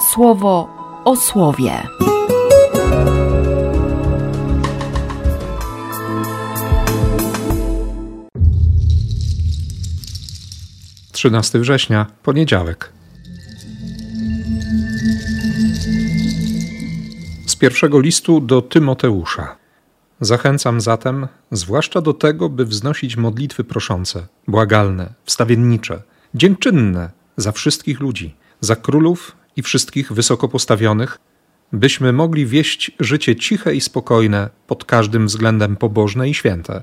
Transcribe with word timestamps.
słowo 0.00 0.68
o 1.04 1.16
słowie. 1.16 1.82
13 11.12 11.58
września, 11.58 12.06
poniedziałek. 12.22 12.92
Z 17.46 17.56
pierwszego 17.56 18.00
listu 18.00 18.40
do 18.40 18.62
Tymoteusza. 18.62 19.56
Zachęcam 20.20 20.80
zatem, 20.80 21.28
zwłaszcza 21.52 22.00
do 22.00 22.14
tego, 22.14 22.48
by 22.48 22.64
wznosić 22.64 23.16
modlitwy 23.16 23.64
proszące, 23.64 24.26
błagalne, 24.48 25.14
wstawiennicze, 25.24 26.02
dziękczynne 26.34 27.10
za 27.36 27.52
wszystkich 27.52 28.00
ludzi, 28.00 28.34
za 28.60 28.76
królów 28.76 29.36
i 29.58 29.62
wszystkich 29.62 30.12
wysoko 30.12 30.48
postawionych, 30.48 31.18
byśmy 31.72 32.12
mogli 32.12 32.46
wieść 32.46 32.90
życie 33.00 33.36
ciche 33.36 33.74
i 33.74 33.80
spokojne, 33.80 34.50
pod 34.66 34.84
każdym 34.84 35.26
względem 35.26 35.76
pobożne 35.76 36.28
i 36.28 36.34
święte. 36.34 36.82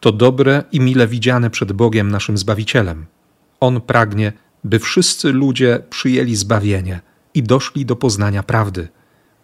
To 0.00 0.12
dobre 0.12 0.64
i 0.72 0.80
mile 0.80 1.06
widziane 1.06 1.50
przed 1.50 1.72
Bogiem 1.72 2.10
naszym 2.10 2.38
Zbawicielem. 2.38 3.06
On 3.60 3.80
pragnie, 3.80 4.32
by 4.64 4.78
wszyscy 4.78 5.32
ludzie 5.32 5.82
przyjęli 5.90 6.36
zbawienie 6.36 7.00
i 7.34 7.42
doszli 7.42 7.86
do 7.86 7.96
poznania 7.96 8.42
prawdy, 8.42 8.88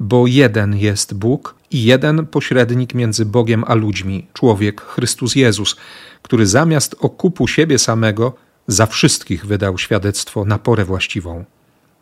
bo 0.00 0.26
jeden 0.26 0.76
jest 0.76 1.14
Bóg 1.14 1.54
i 1.70 1.84
jeden 1.84 2.26
pośrednik 2.26 2.94
między 2.94 3.26
Bogiem 3.26 3.64
a 3.66 3.74
ludźmi, 3.74 4.26
człowiek 4.32 4.80
Chrystus 4.80 5.34
Jezus, 5.34 5.76
który 6.22 6.46
zamiast 6.46 6.96
okupu 7.00 7.48
siebie 7.48 7.78
samego 7.78 8.34
za 8.66 8.86
wszystkich 8.86 9.46
wydał 9.46 9.78
świadectwo 9.78 10.44
na 10.44 10.58
porę 10.58 10.84
właściwą. 10.84 11.44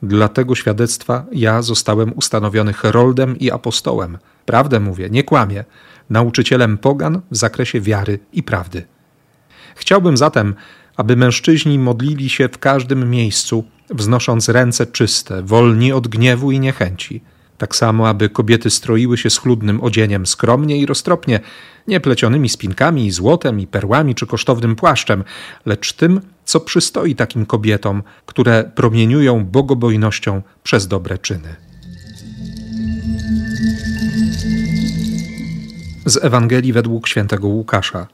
Dla 0.03 0.29
tego 0.29 0.55
świadectwa 0.55 1.27
ja 1.33 1.63
zostałem 1.63 2.13
ustanowiony 2.17 2.73
heroldem 2.73 3.39
i 3.39 3.51
apostołem. 3.51 4.19
Prawdę 4.47 4.81
mówię, 4.81 5.11
nie 5.11 5.23
kłamię, 5.25 5.65
nauczycielem 6.11 6.79
pogan 6.79 7.21
w 7.31 7.37
zakresie 7.37 7.81
wiary 7.81 8.19
i 8.33 8.43
prawdy. 8.43 8.87
Chciałbym 9.77 10.17
zatem, 10.17 10.55
aby 10.97 11.17
mężczyźni 11.17 11.79
modlili 11.79 12.29
się 12.29 12.49
w 12.49 12.59
każdym 12.59 13.11
miejscu, 13.11 13.65
wznosząc 13.91 14.49
ręce 14.49 14.87
czyste, 14.87 15.43
wolni 15.43 15.93
od 15.93 16.09
gniewu 16.09 16.51
i 16.51 16.61
niechęci. 16.61 17.23
Tak 17.59 17.77
samo, 17.77 18.09
aby 18.09 18.29
kobiety 18.29 18.71
stroiły 18.71 19.19
się 19.19 19.31
schludnym 19.31 19.81
odzieniem 19.81 20.27
skromnie 20.27 20.79
i 20.79 20.87
roztropnie, 20.87 21.41
nie 21.87 22.01
plecionymi 22.01 22.49
spinkami 22.49 23.07
i 23.07 23.11
złotem 23.11 23.61
i 23.61 23.67
perłami 23.67 24.15
czy 24.15 24.27
kosztownym 24.27 24.77
płaszczem, 24.77 25.25
lecz 25.67 25.93
tym, 25.93 26.21
co 26.49 26.61
przystoi 26.61 27.15
takim 27.15 27.47
kobietom, 27.47 28.03
które 28.27 28.65
promieniują 28.75 29.45
bogobojnością 29.45 30.43
przez 30.63 30.89
dobre 30.89 31.19
czyny. 31.19 31.57
Z 36.07 36.25
Ewangelii 36.25 36.73
według 36.73 37.09
świętego 37.09 37.49
Łukasza. 37.49 38.07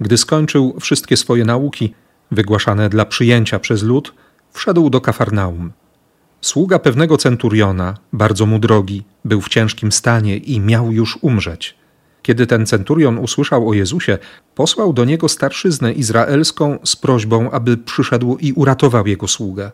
Gdy 0.00 0.16
skończył 0.16 0.76
wszystkie 0.80 1.16
swoje 1.16 1.44
nauki, 1.44 1.94
wygłaszane 2.30 2.88
dla 2.88 3.04
przyjęcia 3.04 3.58
przez 3.58 3.82
lud, 3.82 4.14
wszedł 4.52 4.90
do 4.90 5.00
Kafarnaum. 5.00 5.72
Sługa 6.40 6.78
pewnego 6.78 7.16
centuriona, 7.16 7.94
bardzo 8.12 8.46
mu 8.46 8.58
drogi, 8.58 9.04
był 9.24 9.40
w 9.40 9.48
ciężkim 9.48 9.92
stanie 9.92 10.36
i 10.36 10.60
miał 10.60 10.92
już 10.92 11.18
umrzeć. 11.20 11.81
Kiedy 12.22 12.46
ten 12.46 12.66
centurion 12.66 13.18
usłyszał 13.18 13.68
o 13.68 13.74
Jezusie, 13.74 14.18
posłał 14.54 14.92
do 14.92 15.04
niego 15.04 15.28
starszyznę 15.28 15.92
izraelską 15.92 16.78
z 16.84 16.96
prośbą, 16.96 17.50
aby 17.50 17.76
przyszedł 17.76 18.36
i 18.36 18.52
uratował 18.52 19.06
jego 19.06 19.28
sługę. 19.28 19.70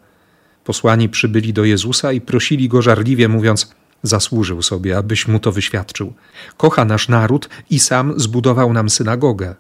Posłani 0.65 1.09
przybyli 1.09 1.53
do 1.53 1.65
Jezusa 1.65 2.13
i 2.13 2.21
prosili 2.21 2.69
go 2.69 2.83
żarliwie, 2.83 3.29
mówiąc: 3.29 3.75
Zasłużył 4.03 4.63
sobie, 4.63 4.97
abyś 4.97 5.29
mu 5.29 5.41
to 5.41 5.53
wyświadczył. 5.53 6.13
Kocha 6.57 6.85
nasz 6.85 7.09
naród 7.09 7.49
i 7.71 7.79
sam 7.79 8.21
zbudował 8.21 8.73
nam 8.73 8.91
synagogę. 8.91 9.55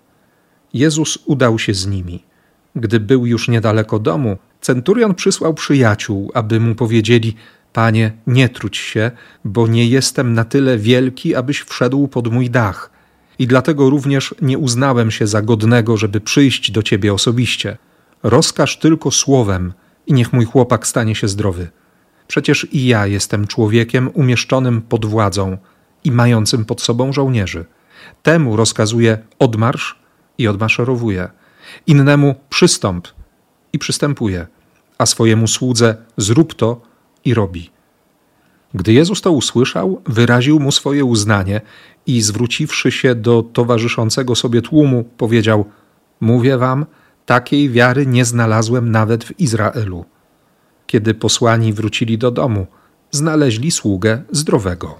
Jezus 0.74 1.18
udał 1.24 1.58
się 1.58 1.74
z 1.74 1.86
nimi. 1.86 2.24
Gdy 2.76 3.00
był 3.00 3.26
już 3.26 3.48
niedaleko 3.48 3.98
domu, 3.98 4.36
centurion 4.60 5.14
przysłał 5.14 5.54
przyjaciół, 5.54 6.30
aby 6.34 6.60
mu 6.60 6.74
powiedzieli: 6.74 7.36
Panie, 7.72 8.12
nie 8.26 8.48
truć 8.48 8.76
się, 8.76 9.10
bo 9.44 9.66
nie 9.66 9.86
jestem 9.86 10.34
na 10.34 10.44
tyle 10.44 10.78
wielki, 10.78 11.34
abyś 11.34 11.60
wszedł 11.60 12.08
pod 12.08 12.32
mój 12.32 12.50
dach. 12.50 12.90
I 13.38 13.46
dlatego 13.46 13.90
również 13.90 14.34
nie 14.42 14.58
uznałem 14.58 15.10
się 15.10 15.26
za 15.26 15.42
godnego, 15.42 15.96
żeby 15.96 16.20
przyjść 16.20 16.70
do 16.70 16.82
ciebie 16.82 17.14
osobiście. 17.14 17.76
Rozkaż 18.22 18.78
tylko 18.78 19.10
słowem 19.10 19.72
i 20.06 20.12
niech 20.12 20.32
mój 20.32 20.44
chłopak 20.44 20.86
stanie 20.86 21.14
się 21.14 21.28
zdrowy. 21.28 21.68
Przecież 22.28 22.66
i 22.72 22.86
ja 22.86 23.06
jestem 23.06 23.46
człowiekiem 23.46 24.10
umieszczonym 24.14 24.82
pod 24.82 25.06
władzą 25.06 25.58
i 26.04 26.12
mającym 26.12 26.64
pod 26.64 26.82
sobą 26.82 27.12
żołnierzy. 27.12 27.64
Temu 28.22 28.56
rozkazuje 28.56 29.18
odmarsz 29.38 29.98
i 30.38 30.48
odmaszerowuje. 30.48 31.28
Innemu 31.86 32.34
przystąp 32.50 33.08
i 33.72 33.78
przystępuje, 33.78 34.46
a 34.98 35.06
swojemu 35.06 35.46
słudze 35.46 35.96
zrób 36.16 36.54
to 36.54 36.88
i 37.28 37.34
robi. 37.34 37.70
Gdy 38.74 38.92
Jezus 38.92 39.20
to 39.20 39.32
usłyszał, 39.32 40.02
wyraził 40.06 40.60
mu 40.60 40.72
swoje 40.72 41.04
uznanie 41.04 41.60
i 42.06 42.20
zwróciwszy 42.22 42.92
się 42.92 43.14
do 43.14 43.42
towarzyszącego 43.42 44.34
sobie 44.34 44.62
tłumu, 44.62 45.04
powiedział: 45.04 45.64
Mówię 46.20 46.58
wam, 46.58 46.86
takiej 47.26 47.70
wiary 47.70 48.06
nie 48.06 48.24
znalazłem 48.24 48.90
nawet 48.90 49.24
w 49.24 49.40
Izraelu. 49.40 50.04
Kiedy 50.86 51.14
posłani 51.14 51.72
wrócili 51.72 52.18
do 52.18 52.30
domu, 52.30 52.66
znaleźli 53.10 53.70
sługę 53.70 54.22
zdrowego. 54.30 54.98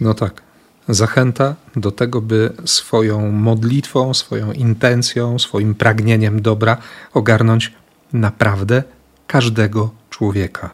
No 0.00 0.14
tak, 0.14 0.42
zachęta 0.88 1.54
do 1.76 1.90
tego, 1.90 2.20
by 2.20 2.52
swoją 2.64 3.32
modlitwą, 3.32 4.14
swoją 4.14 4.52
intencją, 4.52 5.38
swoim 5.38 5.74
pragnieniem 5.74 6.42
dobra 6.42 6.76
ogarnąć 7.14 7.72
naprawdę 8.12 8.82
każdego 9.26 9.90
człowieka. 10.10 10.70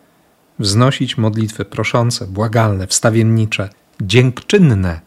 Wznosić 0.58 1.18
modlitwy 1.18 1.64
proszące, 1.64 2.26
błagalne, 2.26 2.86
wstawiennicze, 2.86 3.68
dziękczynne 4.02 5.00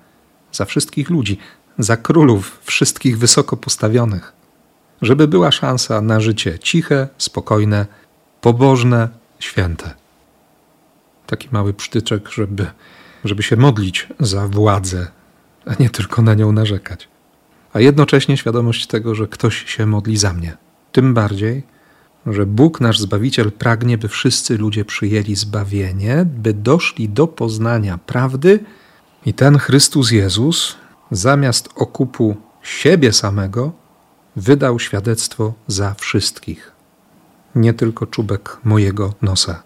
za 0.51 0.66
wszystkich 0.66 1.09
ludzi, 1.09 1.37
za 1.79 1.97
królów, 1.97 2.59
wszystkich 2.63 3.17
wysoko 3.17 3.57
postawionych, 3.57 4.33
żeby 5.01 5.27
była 5.27 5.51
szansa 5.51 6.01
na 6.01 6.19
życie 6.19 6.59
ciche, 6.59 7.07
spokojne, 7.17 7.85
pobożne, 8.41 9.09
święte. 9.39 9.93
Taki 11.27 11.47
mały 11.51 11.73
przytyczek, 11.73 12.29
żeby 12.29 12.67
żeby 13.25 13.44
się 13.44 13.56
modlić 13.56 14.08
za 14.19 14.47
władzę, 14.47 15.08
a 15.66 15.74
nie 15.80 15.90
tylko 15.90 16.22
na 16.22 16.34
nią 16.34 16.52
narzekać. 16.52 17.08
A 17.74 17.80
jednocześnie 17.80 18.38
świadomość 18.38 18.88
tego, 18.88 19.16
że 19.16 19.28
ktoś 19.28 19.66
się 19.66 19.86
modli 19.86 20.18
za 20.18 20.34
mnie. 20.34 20.58
Tym 20.91 21.13
bardziej, 21.13 21.64
że 22.25 22.46
Bóg, 22.46 22.81
nasz 22.81 23.00
Zbawiciel, 23.00 23.52
pragnie, 23.52 23.97
by 23.97 24.08
wszyscy 24.08 24.58
ludzie 24.58 24.85
przyjęli 24.85 25.35
zbawienie, 25.35 26.25
by 26.25 26.53
doszli 26.53 27.09
do 27.09 27.28
poznania 27.28 27.97
prawdy 27.97 28.59
i 29.25 29.34
ten 29.34 29.58
Chrystus 29.58 30.12
Jezus, 30.12 30.75
zamiast 31.12 31.69
okupu 31.75 32.35
siebie 32.62 33.14
samego, 33.14 33.72
wydał 34.35 34.80
świadectwo 34.80 35.53
za 35.68 35.94
wszystkich. 35.94 36.72
Nie 37.56 37.74
tylko 37.74 38.06
czubek 38.06 38.58
mojego 38.64 39.14
nosa. 39.22 39.64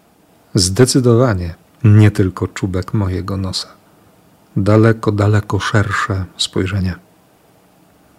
Zdecydowanie 0.55 1.53
nie 1.83 2.11
tylko 2.11 2.47
czubek 2.47 2.93
mojego 2.93 3.37
nosa. 3.37 3.67
Daleko, 4.55 5.11
daleko 5.11 5.59
szersze 5.59 6.25
spojrzenie. 6.37 6.95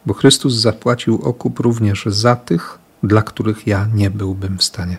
Bo 0.06 0.14
Chrystus 0.14 0.54
zapłacił 0.54 1.22
okup 1.22 1.58
również 1.58 2.04
za 2.06 2.36
tych, 2.36 2.78
dla 3.02 3.22
których 3.22 3.66
ja 3.66 3.86
nie 3.94 4.10
byłbym 4.10 4.58
w 4.58 4.64
stanie 4.64 4.98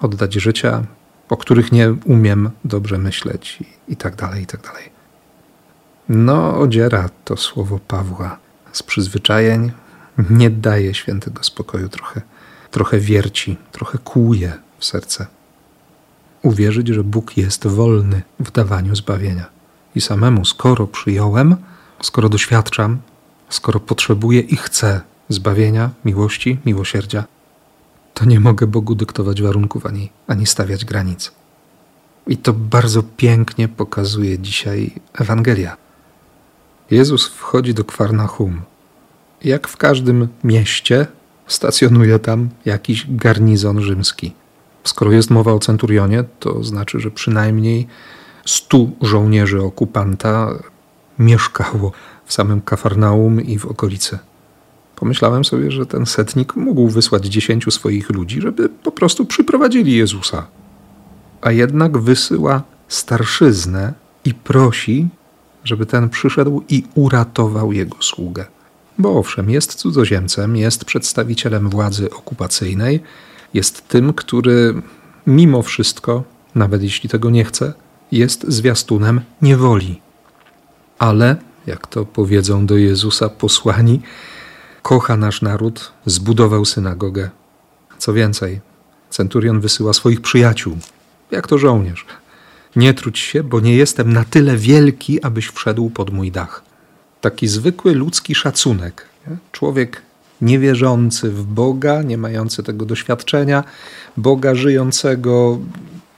oddać 0.00 0.34
życia, 0.34 0.82
o 1.28 1.36
których 1.36 1.72
nie 1.72 1.92
umiem 2.04 2.50
dobrze 2.64 2.98
myśleć 2.98 3.58
i, 3.88 3.96
tak 3.96 4.16
dalej, 4.16 4.42
i 4.42 4.46
tak 4.46 4.62
dalej. 4.62 4.94
No, 6.08 6.58
odziera 6.58 7.08
to 7.24 7.36
słowo 7.36 7.78
Pawła 7.88 8.38
z 8.72 8.82
przyzwyczajeń, 8.82 9.72
nie 10.30 10.50
daje 10.50 10.94
świętego 10.94 11.42
spokoju, 11.42 11.88
trochę, 11.88 12.20
trochę 12.70 12.98
wierci, 12.98 13.56
trochę 13.72 13.98
kłuje 13.98 14.52
w 14.78 14.84
serce 14.84 15.26
uwierzyć, 16.44 16.88
że 16.88 17.04
Bóg 17.04 17.36
jest 17.36 17.66
wolny 17.66 18.22
w 18.40 18.50
dawaniu 18.50 18.96
zbawienia. 18.96 19.46
I 19.94 20.00
samemu, 20.00 20.44
skoro 20.44 20.86
przyjąłem, 20.86 21.56
skoro 22.02 22.28
doświadczam, 22.28 22.98
skoro 23.48 23.80
potrzebuję 23.80 24.40
i 24.40 24.56
chcę 24.56 25.00
zbawienia, 25.28 25.90
miłości, 26.04 26.58
miłosierdzia, 26.66 27.24
to 28.14 28.24
nie 28.24 28.40
mogę 28.40 28.66
Bogu 28.66 28.94
dyktować 28.94 29.42
warunków 29.42 29.86
ani, 29.86 30.10
ani 30.26 30.46
stawiać 30.46 30.84
granic. 30.84 31.32
I 32.26 32.36
to 32.36 32.52
bardzo 32.52 33.02
pięknie 33.02 33.68
pokazuje 33.68 34.38
dzisiaj 34.38 34.90
Ewangelia. 35.12 35.76
Jezus 36.90 37.28
wchodzi 37.28 37.74
do 37.74 37.84
Kwarnachum. 37.84 38.62
Jak 39.44 39.68
w 39.68 39.76
każdym 39.76 40.28
mieście, 40.44 41.06
Stacjonuje 41.46 42.18
tam 42.18 42.48
jakiś 42.64 43.06
garnizon 43.08 43.80
rzymski. 43.80 44.32
Skoro 44.84 45.12
jest 45.12 45.30
mowa 45.30 45.52
o 45.52 45.58
centurionie, 45.58 46.24
to 46.40 46.64
znaczy, 46.64 47.00
że 47.00 47.10
przynajmniej 47.10 47.86
stu 48.44 48.90
żołnierzy 49.02 49.62
okupanta 49.62 50.58
mieszkało 51.18 51.92
w 52.24 52.32
samym 52.32 52.60
Kafarnaum 52.60 53.40
i 53.40 53.58
w 53.58 53.66
okolicy. 53.66 54.18
Pomyślałem 54.96 55.44
sobie, 55.44 55.70
że 55.70 55.86
ten 55.86 56.06
setnik 56.06 56.56
mógł 56.56 56.88
wysłać 56.88 57.26
dziesięciu 57.26 57.70
swoich 57.70 58.10
ludzi, 58.10 58.40
żeby 58.40 58.68
po 58.68 58.92
prostu 58.92 59.26
przyprowadzili 59.26 59.96
Jezusa. 59.96 60.46
A 61.40 61.52
jednak 61.52 61.98
wysyła 61.98 62.62
starszyznę 62.88 63.92
i 64.24 64.34
prosi, 64.34 65.08
żeby 65.64 65.86
ten 65.86 66.08
przyszedł 66.08 66.62
i 66.68 66.84
uratował 66.94 67.72
jego 67.72 67.96
sługę. 68.00 68.46
Bo 68.98 69.18
owszem, 69.18 69.50
jest 69.50 69.74
cudzoziemcem, 69.74 70.56
jest 70.56 70.84
przedstawicielem 70.84 71.70
władzy 71.70 72.10
okupacyjnej, 72.10 73.00
jest 73.54 73.88
tym, 73.88 74.12
który 74.12 74.82
mimo 75.26 75.62
wszystko, 75.62 76.24
nawet 76.54 76.82
jeśli 76.82 77.08
tego 77.08 77.30
nie 77.30 77.44
chce, 77.44 77.72
jest 78.12 78.44
zwiastunem 78.48 79.20
niewoli. 79.42 80.00
Ale, 80.98 81.36
jak 81.66 81.86
to 81.86 82.04
powiedzą 82.04 82.66
do 82.66 82.76
Jezusa 82.76 83.28
posłani, 83.28 84.00
kocha 84.82 85.16
nasz 85.16 85.42
naród, 85.42 85.92
zbudował 86.06 86.64
synagogę. 86.64 87.30
Co 87.98 88.12
więcej, 88.12 88.60
centurion 89.10 89.60
wysyła 89.60 89.92
swoich 89.92 90.20
przyjaciół, 90.20 90.76
jak 91.30 91.46
to 91.46 91.58
żołnierz. 91.58 92.06
Nie 92.76 92.94
trudź 92.94 93.18
się, 93.18 93.42
bo 93.42 93.60
nie 93.60 93.76
jestem 93.76 94.12
na 94.12 94.24
tyle 94.24 94.56
wielki, 94.56 95.22
abyś 95.22 95.46
wszedł 95.46 95.90
pod 95.90 96.10
mój 96.10 96.30
dach. 96.30 96.62
Taki 97.20 97.48
zwykły 97.48 97.94
ludzki 97.94 98.34
szacunek. 98.34 99.06
Człowiek 99.52 100.02
niewierzący 100.40 101.30
w 101.30 101.44
Boga, 101.44 102.02
nie 102.02 102.18
mający 102.18 102.62
tego 102.62 102.86
doświadczenia, 102.86 103.64
Boga 104.16 104.54
żyjącego, 104.54 105.58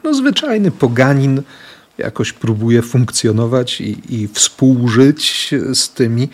no 0.04 0.14
zwyczajny 0.14 0.70
poganin, 0.70 1.42
jakoś 1.98 2.32
próbuje 2.32 2.82
funkcjonować 2.82 3.80
i, 3.80 4.14
i 4.14 4.28
współżyć 4.28 5.54
z 5.74 5.90
tymi, 5.90 6.28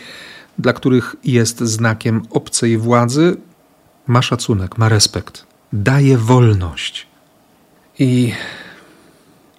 dla 0.59 0.73
których 0.73 1.17
jest 1.25 1.61
znakiem 1.61 2.23
obcej 2.31 2.79
władzy, 2.79 3.37
ma 4.07 4.23
szacunek, 4.23 4.79
ma 4.79 4.89
respekt, 4.89 5.47
daje 5.73 6.19
wolność. 6.19 7.07
I, 7.99 8.33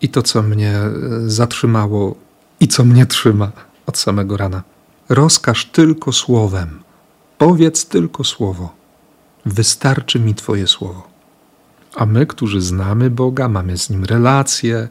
I 0.01 0.09
to, 0.09 0.21
co 0.21 0.41
mnie 0.41 0.79
zatrzymało 1.25 2.15
i 2.59 2.67
co 2.67 2.83
mnie 2.83 3.05
trzyma 3.05 3.51
od 3.85 3.97
samego 3.97 4.37
rana. 4.37 4.63
Rozkaż 5.09 5.65
tylko 5.65 6.11
słowem, 6.11 6.83
powiedz 7.43 7.85
tylko 7.85 8.23
słowo. 8.23 8.75
Wystarczy 9.45 10.19
mi 10.19 10.35
Twoje 10.35 10.67
słowo. 10.67 11.07
A 11.95 12.05
my, 12.05 12.25
którzy 12.25 12.61
znamy 12.61 13.09
Boga, 13.09 13.49
mamy 13.49 13.77
z 13.77 13.89
Nim 13.89 14.03
relacje 14.05 14.87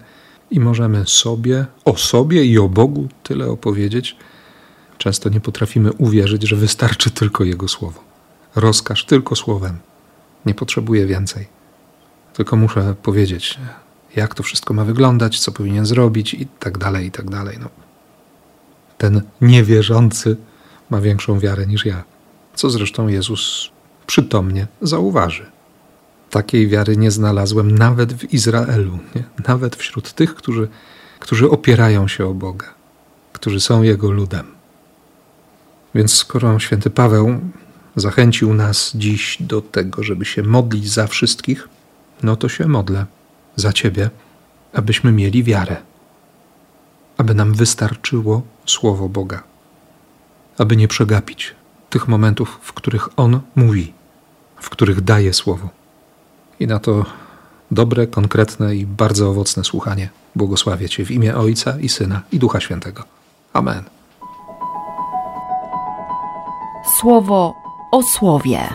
i 0.50 0.60
możemy 0.60 1.04
sobie, 1.06 1.66
o 1.84 1.96
sobie 1.96 2.44
i 2.44 2.58
o 2.58 2.68
Bogu 2.68 3.08
tyle 3.22 3.46
opowiedzieć, 3.46 4.16
Często 4.98 5.28
nie 5.28 5.40
potrafimy 5.40 5.92
uwierzyć, 5.92 6.42
że 6.42 6.56
wystarczy 6.56 7.10
tylko 7.10 7.44
Jego 7.44 7.68
słowo. 7.68 8.00
Rozkaż 8.54 9.04
tylko 9.04 9.36
słowem. 9.36 9.78
Nie 10.46 10.54
potrzebuję 10.54 11.06
więcej. 11.06 11.46
Tylko 12.34 12.56
muszę 12.56 12.94
powiedzieć, 13.02 13.58
jak 14.16 14.34
to 14.34 14.42
wszystko 14.42 14.74
ma 14.74 14.84
wyglądać, 14.84 15.40
co 15.40 15.52
powinien 15.52 15.86
zrobić 15.86 16.34
i 16.34 16.46
tak 16.46 16.78
dalej, 16.78 17.06
i 17.06 17.10
tak 17.10 17.30
dalej. 17.30 17.58
No. 17.60 17.68
Ten 18.98 19.22
niewierzący 19.40 20.36
ma 20.90 21.00
większą 21.00 21.38
wiarę 21.38 21.66
niż 21.66 21.86
ja, 21.86 22.04
co 22.54 22.70
zresztą 22.70 23.08
Jezus 23.08 23.70
przytomnie 24.06 24.66
zauważy. 24.82 25.46
Takiej 26.30 26.68
wiary 26.68 26.96
nie 26.96 27.10
znalazłem 27.10 27.78
nawet 27.78 28.12
w 28.12 28.34
Izraelu, 28.34 28.98
nie? 29.14 29.24
nawet 29.48 29.76
wśród 29.76 30.12
tych, 30.12 30.34
którzy, 30.34 30.68
którzy 31.20 31.50
opierają 31.50 32.08
się 32.08 32.26
o 32.26 32.34
Boga, 32.34 32.66
którzy 33.32 33.60
są 33.60 33.82
Jego 33.82 34.10
ludem. 34.10 34.46
Więc 35.94 36.14
skoro 36.14 36.58
święty 36.58 36.90
Paweł 36.90 37.40
zachęcił 37.96 38.54
nas 38.54 38.92
dziś 38.94 39.36
do 39.40 39.62
tego, 39.62 40.02
żeby 40.02 40.24
się 40.24 40.42
modlić 40.42 40.90
za 40.90 41.06
wszystkich, 41.06 41.68
no 42.22 42.36
to 42.36 42.48
się 42.48 42.68
modlę 42.68 43.06
za 43.56 43.72
Ciebie, 43.72 44.10
abyśmy 44.72 45.12
mieli 45.12 45.44
wiarę, 45.44 45.76
aby 47.16 47.34
nam 47.34 47.54
wystarczyło 47.54 48.42
Słowo 48.66 49.08
Boga, 49.08 49.42
aby 50.58 50.76
nie 50.76 50.88
przegapić 50.88 51.54
tych 51.92 52.08
momentów, 52.08 52.58
w 52.62 52.72
których 52.72 53.08
On 53.16 53.40
mówi, 53.56 53.92
w 54.60 54.70
których 54.70 55.00
daje 55.00 55.32
Słowo. 55.32 55.68
I 56.60 56.66
na 56.66 56.78
to 56.78 57.04
dobre, 57.70 58.06
konkretne 58.06 58.76
i 58.76 58.86
bardzo 58.86 59.30
owocne 59.30 59.64
słuchanie 59.64 60.08
błogosławię 60.36 60.88
Cię 60.88 61.04
w 61.04 61.10
imię 61.10 61.36
Ojca 61.36 61.80
i 61.80 61.88
Syna 61.88 62.22
i 62.32 62.38
Ducha 62.38 62.60
Świętego. 62.60 63.04
Amen. 63.52 63.84
Słowo 67.00 67.54
o 67.92 68.02
słowie. 68.02 68.68